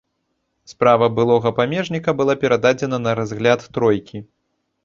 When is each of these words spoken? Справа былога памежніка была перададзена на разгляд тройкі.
Справа 0.71 1.09
былога 1.19 1.51
памежніка 1.59 2.17
была 2.21 2.37
перададзена 2.45 2.97
на 3.05 3.15
разгляд 3.21 3.69
тройкі. 3.77 4.25